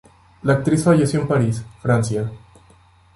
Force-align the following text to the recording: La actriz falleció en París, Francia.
La 0.41 0.53
actriz 0.53 0.83
falleció 0.83 1.21
en 1.21 1.27
París, 1.27 1.63
Francia. 1.79 2.31